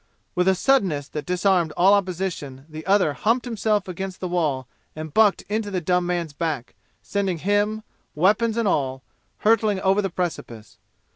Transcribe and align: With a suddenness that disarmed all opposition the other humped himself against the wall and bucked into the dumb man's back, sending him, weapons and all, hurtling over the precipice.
With 0.33 0.47
a 0.47 0.55
suddenness 0.55 1.07
that 1.09 1.27
disarmed 1.27 1.73
all 1.77 1.93
opposition 1.93 2.65
the 2.67 2.83
other 2.87 3.13
humped 3.13 3.45
himself 3.45 3.87
against 3.87 4.19
the 4.19 4.27
wall 4.27 4.67
and 4.95 5.13
bucked 5.13 5.43
into 5.43 5.69
the 5.69 5.79
dumb 5.79 6.07
man's 6.07 6.33
back, 6.33 6.73
sending 7.03 7.37
him, 7.37 7.83
weapons 8.15 8.57
and 8.57 8.67
all, 8.67 9.03
hurtling 9.37 9.79
over 9.81 10.01
the 10.01 10.09
precipice. 10.09 10.79